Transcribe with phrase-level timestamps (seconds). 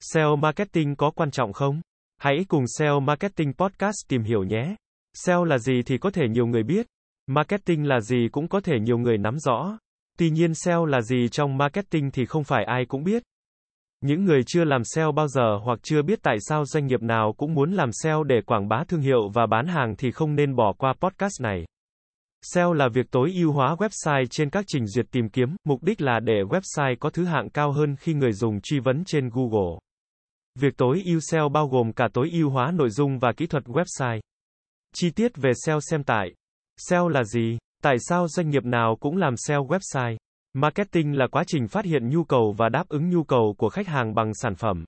[0.00, 1.80] SEO marketing có quan trọng không?
[2.20, 4.76] Hãy cùng SEO Marketing Podcast tìm hiểu nhé.
[5.14, 6.86] SEO là gì thì có thể nhiều người biết.
[7.26, 9.78] Marketing là gì cũng có thể nhiều người nắm rõ.
[10.18, 13.22] Tuy nhiên SEO là gì trong marketing thì không phải ai cũng biết.
[14.00, 17.34] Những người chưa làm SEO bao giờ hoặc chưa biết tại sao doanh nghiệp nào
[17.36, 20.56] cũng muốn làm SEO để quảng bá thương hiệu và bán hàng thì không nên
[20.56, 21.64] bỏ qua podcast này.
[22.42, 26.00] SEO là việc tối ưu hóa website trên các trình duyệt tìm kiếm, mục đích
[26.00, 29.78] là để website có thứ hạng cao hơn khi người dùng truy vấn trên Google.
[30.60, 33.64] Việc tối ưu SEO bao gồm cả tối ưu hóa nội dung và kỹ thuật
[33.64, 34.20] website.
[34.94, 36.28] Chi tiết về SEO xem tại.
[36.76, 37.58] SEO là gì?
[37.82, 40.16] Tại sao doanh nghiệp nào cũng làm SEO website?
[40.54, 43.86] Marketing là quá trình phát hiện nhu cầu và đáp ứng nhu cầu của khách
[43.86, 44.84] hàng bằng sản phẩm.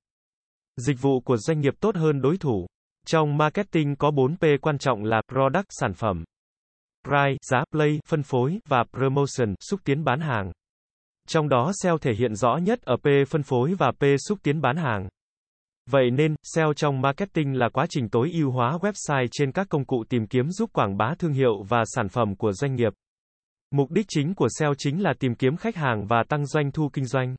[0.77, 2.67] Dịch vụ của doanh nghiệp tốt hơn đối thủ.
[3.07, 6.25] Trong marketing có 4P quan trọng là product sản phẩm,
[7.05, 10.53] price giá play phân phối và promotion xúc tiến bán hàng.
[11.29, 14.61] Trong đó SEO thể hiện rõ nhất ở P phân phối và P xúc tiến
[14.61, 15.09] bán hàng.
[15.91, 19.85] Vậy nên, SEO trong marketing là quá trình tối ưu hóa website trên các công
[19.85, 22.93] cụ tìm kiếm giúp quảng bá thương hiệu và sản phẩm của doanh nghiệp.
[23.71, 26.91] Mục đích chính của SEO chính là tìm kiếm khách hàng và tăng doanh thu
[26.93, 27.37] kinh doanh.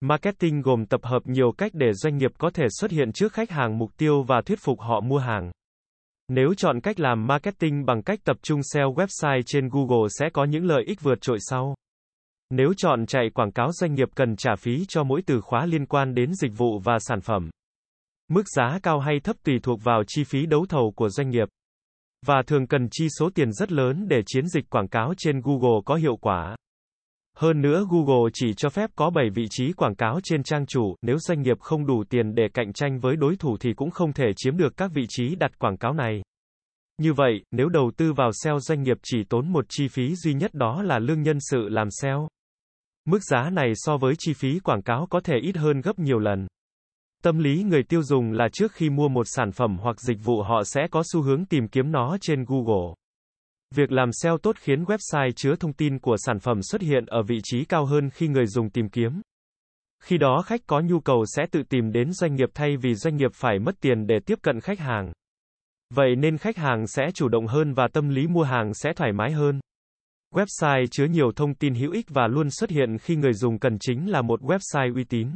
[0.00, 3.50] Marketing gồm tập hợp nhiều cách để doanh nghiệp có thể xuất hiện trước khách
[3.50, 5.50] hàng mục tiêu và thuyết phục họ mua hàng.
[6.28, 10.44] Nếu chọn cách làm marketing bằng cách tập trung SEO website trên Google sẽ có
[10.44, 11.74] những lợi ích vượt trội sau.
[12.50, 15.86] Nếu chọn chạy quảng cáo doanh nghiệp cần trả phí cho mỗi từ khóa liên
[15.86, 17.50] quan đến dịch vụ và sản phẩm.
[18.28, 21.48] Mức giá cao hay thấp tùy thuộc vào chi phí đấu thầu của doanh nghiệp.
[22.26, 25.80] Và thường cần chi số tiền rất lớn để chiến dịch quảng cáo trên Google
[25.84, 26.56] có hiệu quả.
[27.36, 30.94] Hơn nữa Google chỉ cho phép có 7 vị trí quảng cáo trên trang chủ,
[31.02, 34.12] nếu doanh nghiệp không đủ tiền để cạnh tranh với đối thủ thì cũng không
[34.12, 36.22] thể chiếm được các vị trí đặt quảng cáo này.
[36.98, 40.34] Như vậy, nếu đầu tư vào SEO doanh nghiệp chỉ tốn một chi phí duy
[40.34, 42.28] nhất đó là lương nhân sự làm SEO.
[43.04, 46.18] Mức giá này so với chi phí quảng cáo có thể ít hơn gấp nhiều
[46.18, 46.46] lần.
[47.24, 50.42] Tâm lý người tiêu dùng là trước khi mua một sản phẩm hoặc dịch vụ
[50.42, 52.94] họ sẽ có xu hướng tìm kiếm nó trên Google.
[53.74, 57.22] Việc làm SEO tốt khiến website chứa thông tin của sản phẩm xuất hiện ở
[57.22, 59.22] vị trí cao hơn khi người dùng tìm kiếm.
[60.02, 63.16] Khi đó khách có nhu cầu sẽ tự tìm đến doanh nghiệp thay vì doanh
[63.16, 65.12] nghiệp phải mất tiền để tiếp cận khách hàng.
[65.94, 69.12] Vậy nên khách hàng sẽ chủ động hơn và tâm lý mua hàng sẽ thoải
[69.12, 69.60] mái hơn.
[70.34, 73.76] Website chứa nhiều thông tin hữu ích và luôn xuất hiện khi người dùng cần
[73.80, 75.28] chính là một website uy tín.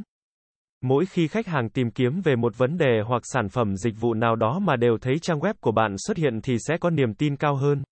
[0.80, 4.14] Mỗi khi khách hàng tìm kiếm về một vấn đề hoặc sản phẩm dịch vụ
[4.14, 7.14] nào đó mà đều thấy trang web của bạn xuất hiện thì sẽ có niềm
[7.14, 7.82] tin cao hơn.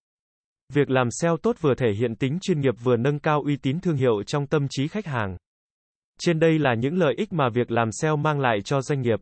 [0.73, 3.81] Việc làm SEO tốt vừa thể hiện tính chuyên nghiệp vừa nâng cao uy tín
[3.81, 5.37] thương hiệu trong tâm trí khách hàng.
[6.19, 9.21] Trên đây là những lợi ích mà việc làm SEO mang lại cho doanh nghiệp.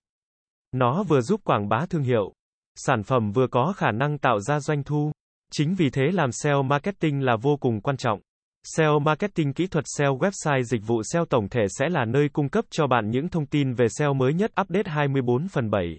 [0.73, 2.33] Nó vừa giúp quảng bá thương hiệu,
[2.77, 5.13] sản phẩm vừa có khả năng tạo ra doanh thu.
[5.53, 8.21] Chính vì thế làm SEO marketing là vô cùng quan trọng.
[8.65, 12.49] SEO marketing kỹ thuật SEO website dịch vụ SEO tổng thể sẽ là nơi cung
[12.49, 15.99] cấp cho bạn những thông tin về SEO mới nhất update 24 phần 7.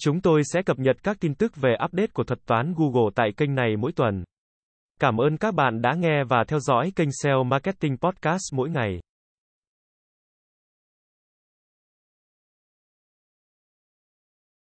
[0.00, 3.28] Chúng tôi sẽ cập nhật các tin tức về update của thuật toán Google tại
[3.36, 4.24] kênh này mỗi tuần.
[5.00, 9.00] Cảm ơn các bạn đã nghe và theo dõi kênh SEO Marketing Podcast mỗi ngày.